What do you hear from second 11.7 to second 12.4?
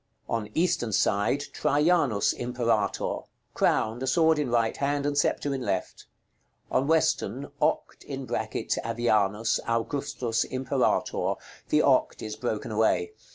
"OCT" is